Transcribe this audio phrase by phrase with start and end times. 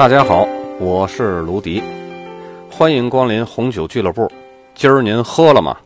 [0.00, 1.82] 大家好，我是卢迪，
[2.70, 4.26] 欢迎光临红酒俱乐部。
[4.74, 5.76] 今儿您喝了吗？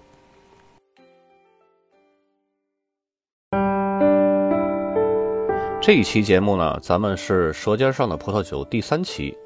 [5.81, 9.37] 这一期节目呢，咱们是《舌尖上的葡萄酒》第三期。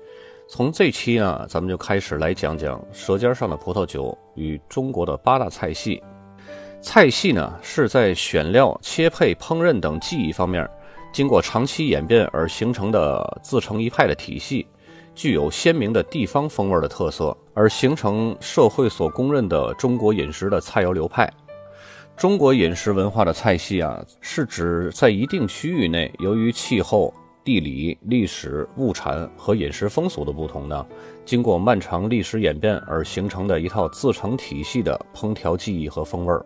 [0.51, 6.03] 从这期呢，咱们就开始来讲讲《舌尖上的葡萄酒》与中国的八大菜系。
[6.83, 10.69] 菜系呢，是在选料、切配、烹饪等技艺方面，
[11.13, 14.67] 经过长期演变而形成的自成一派的体系，
[15.15, 21.29] 具有鲜明的地方风味的特色，而形成社会所公认的中国饮食的菜肴流派。
[22.17, 30.85] 中国饮食文化的菜系啊，是指在一定区域内，由于气候、地理、历史、物产和饮食风俗的不同呢，
[31.25, 36.45] 经过漫长历史演变而形成的一套自成体系的烹调技艺和风味儿。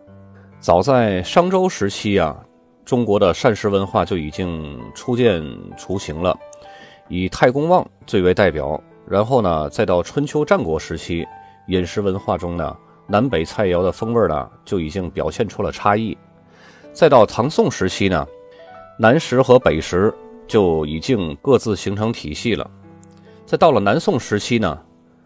[0.59, 2.37] 早在商周时期啊，
[2.85, 5.41] 中国的膳食文化就已经初见
[5.77, 6.37] 雏形了，
[7.07, 8.81] 以太公望最为代表。
[9.07, 11.25] 然后呢，再到春秋战国时期，
[11.67, 12.75] 饮食文化中呢，
[13.07, 16.17] 南北菜肴的风味呢就已经表现出了差异。
[16.91, 18.25] 再到唐宋时期呢，
[18.97, 20.13] 南食和北食
[20.47, 22.69] 就已经各自形成体系了。
[23.45, 24.79] 再到了南宋时期呢，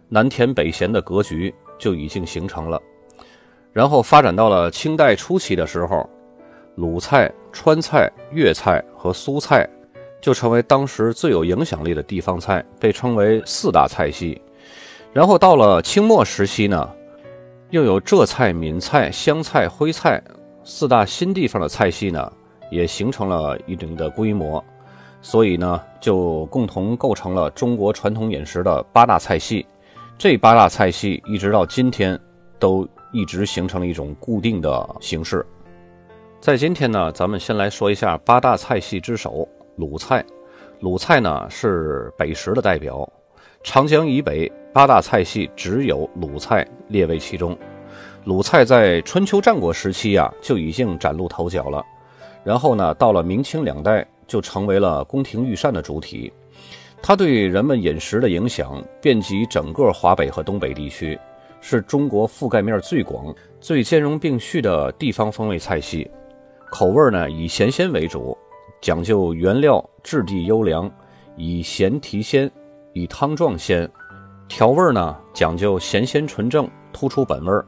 [0.09, 2.81] 南甜北咸的格局就已经形成了。
[3.73, 6.09] 然后发展到了清代初期的时候，
[6.75, 9.67] 鲁菜、川菜、粤菜和苏菜
[10.21, 14.39] 就成为当时最有影响力的地方菜，被称为四大菜系。
[15.11, 16.87] 然后到了清末时期呢，
[17.71, 20.21] 又有浙菜、闽菜、湘菜、徽菜
[20.63, 22.31] 四大新地方的菜系呢，
[22.69, 24.63] 也形成了一定的规模，
[25.19, 29.65] 所以呢，就共同构成了中国传统饮食的八大菜系。
[30.15, 32.19] 这八大菜系一直到今天
[32.59, 32.87] 都。
[33.13, 35.43] 一直形成了一种固定的形式。
[36.47, 39.45] 在今天呢，咱们先来说一下八大菜系之首
[39.75, 40.23] 鲁菜。
[40.79, 43.05] 鲁菜呢是北食的代表，
[43.63, 47.53] 长江以北八大菜系只有鲁菜列为其中。
[48.23, 51.85] 鲁菜在春秋战国时期啊就已经崭露头角了，
[52.45, 56.31] 然后呢到了明清两代就成为了宫廷御膳的主体。
[57.01, 61.19] 它对人们饮食的影响遍及整个华北和东北地区。
[61.59, 66.09] 是中国覆盖面最广、最兼容并蓄的地方风味菜系，
[66.69, 68.37] 口味呢以咸鲜为主，
[68.81, 70.91] 讲究原料质地优良，
[71.35, 72.49] 以咸提鲜，
[72.93, 73.89] 以汤壮鲜。
[74.47, 77.65] 调味呢讲究咸鲜纯正，突出本味儿。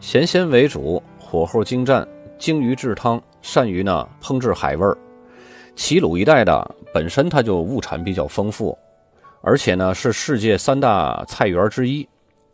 [0.00, 2.06] 咸鲜为主，火候精湛，
[2.38, 4.96] 精于制汤，善于呢烹制海味儿。
[5.74, 8.76] 齐鲁一带的本身它就物产比较丰富，
[9.40, 12.06] 而且呢是世界三大菜园之一。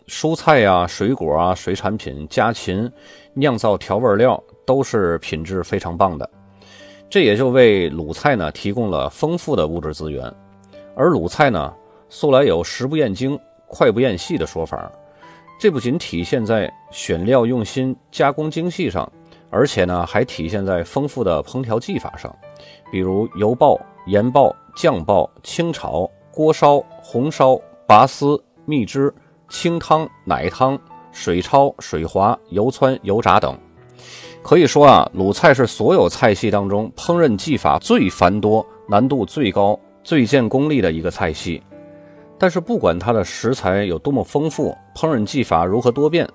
[0.07, 2.91] 蔬菜呀、水果啊、水产品、家禽、
[3.35, 6.27] 酿造调味料都是品质非常棒的，
[7.11, 10.33] 这也就为鲁菜呢提供了丰富的物质资源。
[10.97, 11.71] 而鲁菜呢，
[12.09, 13.39] 素来有“食不厌精，
[13.69, 14.91] 脍不厌细”的说法，
[15.61, 19.07] 这不仅体现在选料用心、加工精细上，
[19.51, 22.35] 而且呢还体现在丰富的烹调技法上，
[22.91, 29.13] 比如油爆、盐爆、酱爆、清炒、锅烧、红烧、拔丝、蜜汁。
[29.51, 30.81] 清汤、奶汤、
[31.13, 33.55] 水焯、水滑、油汆、油炸等，
[34.43, 41.63] 可以说啊，鲁菜是所有菜系当中烹饪技法最繁多、难度最高、最见功力的一个菜系。
[42.39, 46.29] 但是，不管它的食材有多么丰富，烹饪技法如何多变，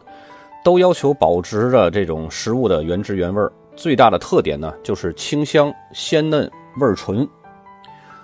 [0.63, 3.41] 都要求保持着这种食物的原汁原味。
[3.75, 7.27] 最大的特点呢，就是清香、鲜嫩、味纯。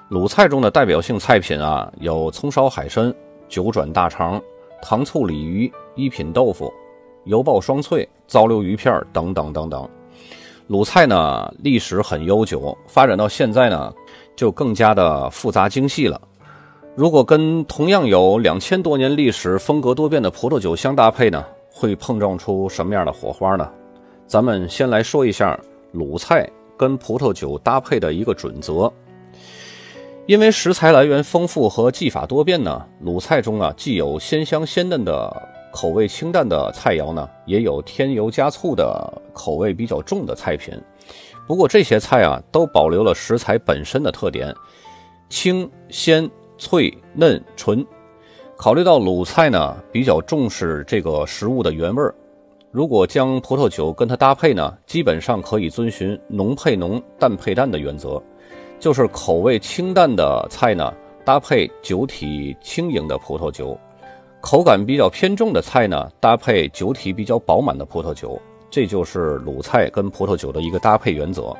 [0.07, 3.13] 鲁菜中的代表性菜品啊，有葱烧海参、
[3.49, 4.41] 九转大肠。
[4.81, 6.69] 糖醋鲤鱼、一品豆腐、
[7.25, 9.89] 油爆双脆、糟溜鱼片等等等等。
[10.67, 13.93] 鲁菜呢，历史很悠久，发展到现在呢，
[14.35, 16.19] 就更加的复杂精细了。
[16.95, 23.69] 如果跟同样有两千多年历史、风格多变的葡萄酒相搭配呢，会碰撞出什么样的火花呢？
[24.25, 25.59] 咱们先来说一下
[25.91, 28.91] 鲁菜跟葡萄酒搭配的一个准则。
[30.25, 40.71] 因为食材来源丰富和技法多变呢，鲁菜中啊既有鲜香鲜嫩的口味清淡的菜肴呢，也有添油加醋的口味比较重的菜品。
[41.47, 44.53] 不过这些菜啊都保留了食材本身的特点，
[45.29, 46.29] 清鲜
[46.59, 47.85] 脆嫩纯。
[48.55, 52.13] 考虑到鲁菜呢比较重视这个食物的原味儿，
[52.71, 58.21] 如果将葡萄酒跟它搭配呢，基本上可以遵循浓配浓淡配淡的原则。
[58.79, 60.93] 就是口味清淡的菜呢，
[61.25, 63.75] 搭配酒体轻盈的葡萄酒；
[64.45, 68.37] 口感比较偏重的菜呢，搭配酒体比较饱满的葡萄酒。
[68.69, 71.55] 这就是鲁菜跟葡萄酒的一个搭配原则。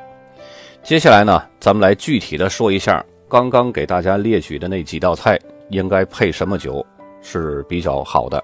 [0.82, 5.40] 接下来呢，咱们来具体的说一下刚刚给大家列举的那几道菜，
[5.70, 6.84] 应该配什么酒
[7.22, 8.38] 是比较好的。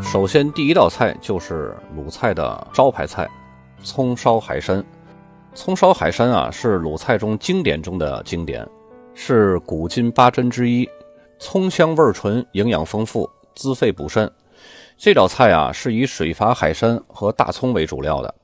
[0.00, 3.28] 首先，第一道菜就是鲁菜的招牌菜——
[3.84, 4.82] 葱烧海参。
[5.54, 8.68] 葱烧海参啊，是鲁菜中经典中的经典，
[9.14, 10.88] 是古今八珍之一。
[11.38, 14.30] 葱香味纯，营养丰富，滋肺补肾。
[14.96, 18.34] 这道菜啊，是以水发海参和大葱为主料的。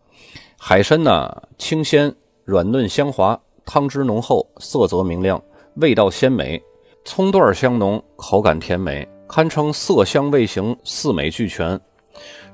[0.56, 2.14] 海参呢，清鲜、
[2.44, 5.42] 软嫩、香滑，汤汁浓厚，色泽明亮，
[5.76, 6.62] 味道鲜美。
[7.04, 9.06] 葱段香浓，口感甜美。
[9.26, 11.80] 堪称色香味形四美俱全，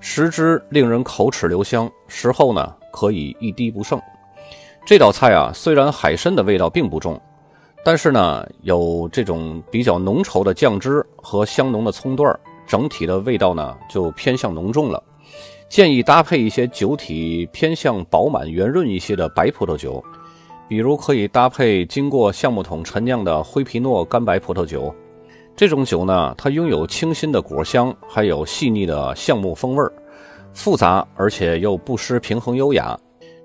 [0.00, 4.00] 食之令人口齿留香，食后呢可以一滴不剩。
[4.86, 7.20] 这道菜啊，虽然海参的味道并不重，
[7.84, 12.32] 但是呢有这种比较浓稠的酱汁和香浓的葱段，
[12.68, 15.02] 整体的味道呢就偏向浓重了。
[15.68, 20.00] 建议搭配一些酒体偏向饱满圆润一些的白葡萄酒，
[20.68, 24.94] 比如可以搭配经过橡木桶陈酿的灰皮诺干白葡萄酒。
[25.56, 29.92] 这种酒呢，它拥有清新的果香，还有细腻的橡木风味儿，
[30.52, 32.96] 复杂而且又不失平衡优雅，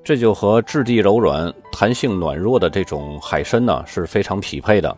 [0.04, 4.96] 这就和质地柔软、弹性软弱的这种海参呢是非常匹配的。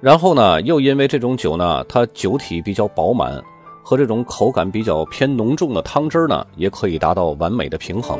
[0.00, 3.42] 然后呢，又因为这种酒呢，它酒体比较饱满，
[3.84, 8.18] 和这种口感比较偏浓重的汤汁呢，也可以达到完美的平衡。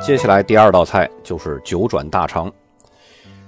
[0.00, 2.52] 接下来第二道菜就是九转大肠。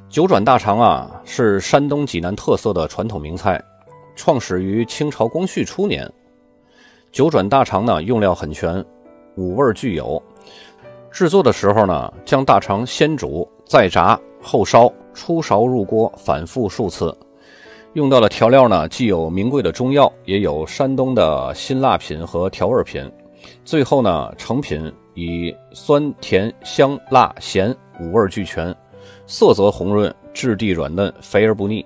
[0.09, 3.63] 九转大肠啊，是山东济南特色的传统名菜，
[4.15, 6.11] 创始于清朝光绪初年。
[7.13, 8.85] 九转大肠呢，用料很全，
[9.37, 10.23] 五味俱有。
[11.11, 17.17] 制作的时候呢，将大肠先煮再炸后烧，出勺入锅，反复数次。
[17.95, 23.11] 用到的调料呢，既有名贵的中药，也有山东的辛辣品和调味品。
[23.65, 28.75] 最后呢，成品以酸甜香辣咸五味俱全。
[29.27, 31.85] 色泽红润，质地软嫩，肥而不腻。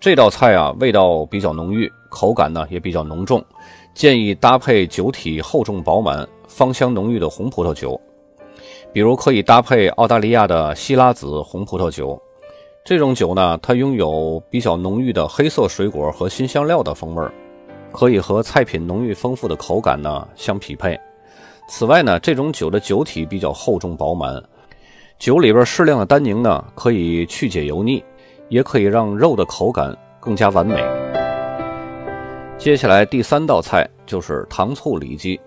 [0.00, 3.44] 这道菜啊，味道比较浓郁，口感呢也比较浓重，
[3.94, 8.00] 建议搭配酒体厚重饱满、芳香浓郁的红葡萄酒，
[8.92, 12.20] 比如可以搭配澳大利亚的希拉子红葡萄酒。
[12.84, 17.30] 这种酒呢，它拥有比较浓郁的黑色水果和新香料的风味儿，
[17.92, 20.98] 可以和菜品浓郁丰富的口感呢相匹配。
[21.68, 24.42] 此外呢，这种酒的酒体比较厚重饱满。
[25.18, 28.02] 酒里边适量的单宁呢，可以去解油腻，
[28.48, 30.82] 也可以让肉的口感更加完美。
[32.56, 35.38] 接下来第三道菜就是糖醋里脊。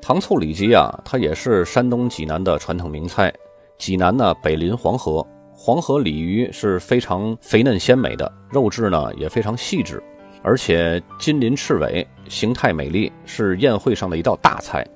[0.00, 3.32] 糖醋里脊啊，它也是山东济南的传统名菜。
[3.76, 10.02] 济南呢，北临黄河，黄河鲤鱼是非常肥嫩鲜美的，肉质呢也非常细致，
[10.42, 14.86] 而且金鳞翅尾，形态美丽，是宴会上的一道大菜。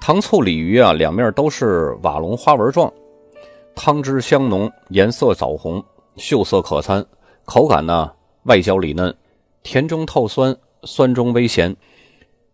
[0.00, 2.92] 糖醋鲤鱼啊，两面都是瓦龙花纹状。
[3.74, 5.82] 汤汁香浓，颜色枣红，
[6.16, 7.04] 秀色可餐。
[7.44, 8.10] 口感呢，
[8.44, 9.14] 外焦里嫩，
[9.62, 11.74] 甜中透酸，酸中微咸。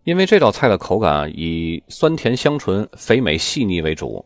[0.04, 4.22] 因为这道菜的口感以酸甜香醇、肥美细腻为主，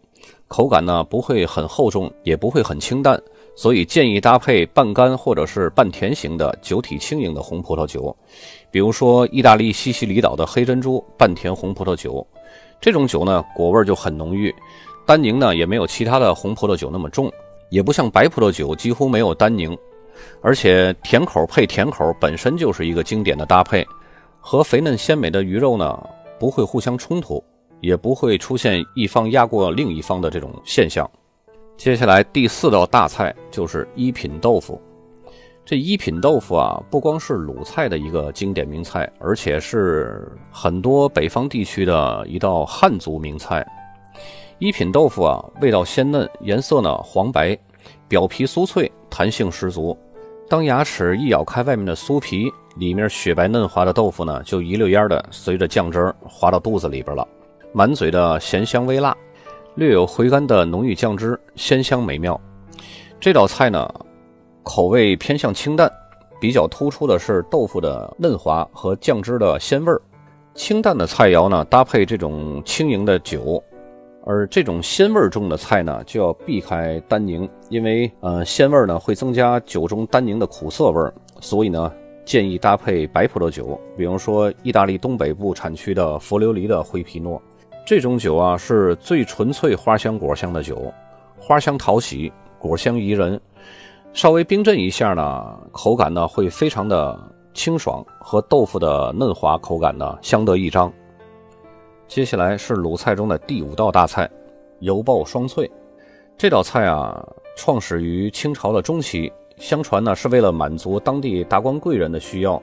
[0.49, 3.21] 口感呢不会很厚重，也不会很清淡，
[3.55, 8.15] 所以建议搭配半干或者是半甜型的酒体轻盈的红葡萄酒，
[8.73, 12.27] 比如说意大利西西里岛的黑珍珠半甜红葡萄酒。
[12.81, 14.53] 这种酒呢，果味就很浓郁。
[15.07, 17.33] 单宁呢也没有其他的红葡萄酒那么重，
[17.71, 19.79] 也不像白葡萄酒几乎没有单宁，
[20.43, 23.87] 而且甜口配甜口本身就是一个经典的搭配，
[24.51, 26.03] 和肥嫩鲜美的鱼肉呢
[26.39, 27.45] 不会互相冲突，
[27.83, 31.07] 也不会出现一方压过另一方的这种现象。
[31.77, 34.81] 接下来第四道大菜就是一品豆腐，
[35.67, 43.63] 这一品豆腐啊不光是鲁菜的一个经典名菜，而且是很多北方地区的一道汉族名菜。
[44.59, 47.55] 一品豆腐啊，味道鲜嫩，颜色呢黄白，
[48.09, 49.95] 表皮酥脆，弹性十足。
[50.49, 57.29] 当牙齿一咬开外面的酥皮，里面雪白嫩滑的豆腐呢，就一溜烟的随着酱汁滑到肚子里边了。
[57.71, 59.15] 满嘴的咸香微辣，
[59.75, 62.41] 略有回甘的浓郁酱汁，鲜香美妙。
[63.21, 63.87] 这道菜呢，
[64.63, 65.91] 口味偏向清淡，
[66.41, 70.01] 比较突出的是豆腐的嫩滑和酱汁的鲜味儿。
[70.55, 73.63] 清淡的菜肴呢，搭配这种轻盈的酒。
[74.31, 81.91] 而这种鲜味重的菜呢，就要避开单宁，因为呃鲜味呢会增加酒中单宁的苦涩味儿所以呢
[82.27, 87.41] 建议搭配白葡萄酒，比如说意大利东北部产区的佛琉璃的灰皮诺，
[87.87, 90.93] 这种酒啊是最纯粹花香果香的酒，
[91.41, 93.41] 花香讨喜，果香宜人，
[94.13, 97.19] 稍微冰镇一下呢，口感呢会非常的
[97.55, 100.93] 清爽，和豆腐的嫩滑口感呢相得益彰。
[102.09, 104.29] 接下来是鲁菜中的第五道大菜，
[104.79, 105.71] 油爆双脆。
[106.39, 107.23] 这道菜啊，
[107.55, 112.61] 创始于清朝的中期，相传呢是为了满足当地达官贵人的需要，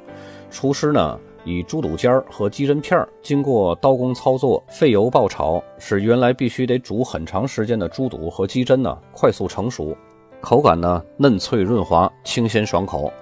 [0.50, 9.96] 厨师呢以猪肚尖儿和鸡胗片儿经过刀工操作，费油爆炒，使原来必须得煮很长时间的猪肚和鸡胗呢快速成熟，
[10.42, 13.14] 口感呢嫩脆润滑，清鲜爽口。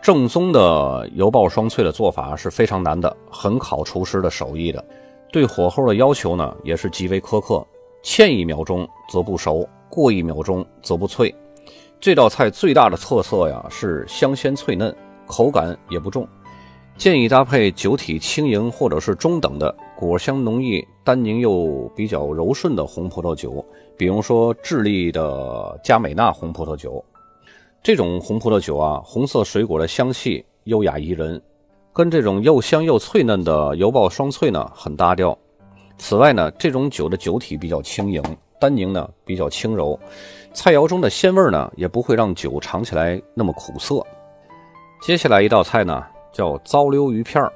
[0.00, 4.84] 正宗的油爆双脆的做法是非常难的，很考厨师的手艺的。
[5.34, 7.66] 对火候的要求呢也是极为苛刻，
[8.04, 9.68] 欠一秒钟则不熟。
[9.90, 11.34] 过一秒钟则不脆。
[11.98, 14.94] 这道菜最大的特色呀是香鲜脆嫩，
[15.26, 16.24] 口感也不重。
[16.96, 23.64] 建议搭配酒体轻盈或者是中等的果香浓郁、单宁又比较柔顺的红葡萄酒，
[23.96, 27.04] 比如说智利的加美纳红葡萄酒。
[27.82, 31.42] 这种红葡萄酒啊，红色水果的香气优雅宜人，
[31.94, 35.38] 跟这种又香又脆嫩的油爆双脆呢很搭调。
[35.96, 38.20] 此外呢，这种酒的酒体比较轻盈。
[38.60, 39.98] 单宁呢比较轻柔，
[40.54, 44.02] 菜肴中的鲜味呢也不会让酒尝起来那么苦涩。
[45.02, 47.52] 接下来一道菜呢叫糟溜鱼片儿，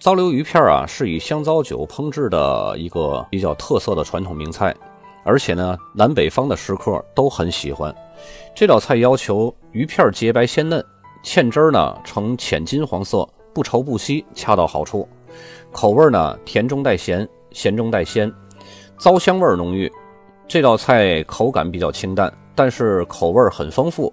[0.00, 4.74] 糟溜鱼片儿啊是以香糟酒烹制的一个比较特色的传统名菜，
[5.22, 7.94] 而且呢南北方的食客都很喜欢。
[8.52, 10.84] 这道菜要求鱼片洁白鲜嫩，
[11.22, 15.08] 芡汁儿呢呈浅金黄色，不稠不稀，恰到好处。
[15.70, 18.30] 口味呢甜中带咸，咸中带鲜，
[18.98, 19.90] 糟香味浓郁。
[20.46, 24.12] 这道菜口感比较清淡，但是口味很丰富，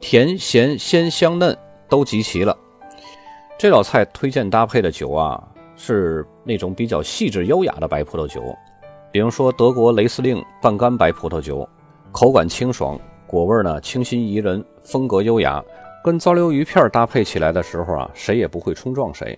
[0.00, 1.56] 甜咸鲜香嫩
[1.88, 2.56] 都集齐了。
[3.56, 5.42] 这道菜推荐搭配的酒啊，
[5.76, 8.42] 是那种比较细致优雅的白葡萄酒，
[9.12, 11.66] 比如说德国雷司令半干白葡萄酒，
[12.10, 15.62] 口感清爽，果味呢清新宜人，风格优雅，
[16.06, 19.36] 跟糟溜鱼片搭配起来的时候啊，谁也不会冲撞谁。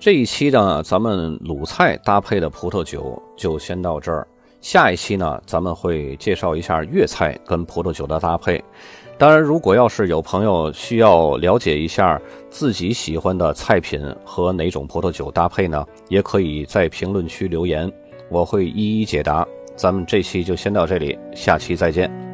[0.00, 4.26] 这一期呢，咱们鲁菜搭配的葡萄酒就先到这儿。
[4.60, 8.60] 下一期呢，咱们会介绍一下粤菜跟葡萄酒的搭配。
[9.16, 17.88] 当然，如果要是有朋友需要了解一下自己喜欢的菜品和哪种葡萄酒搭配呢，也可以在评论区留言，
[18.28, 19.46] 我会一一解答。
[19.76, 22.27] 咱们这期就先到这里，下期再见。